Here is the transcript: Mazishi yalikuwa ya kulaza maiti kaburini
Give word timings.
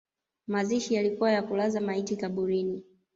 Mazishi 0.47 0.93
yalikuwa 0.93 1.31
ya 1.31 1.43
kulaza 1.43 1.81
maiti 1.81 2.17
kaburini 2.17 2.83